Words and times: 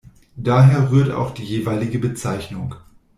Daher 0.35 0.89
rührt 0.91 1.11
auch 1.11 1.29
die 1.31 1.43
jeweilige 1.43 1.99
Bezeichnung. 1.99 2.73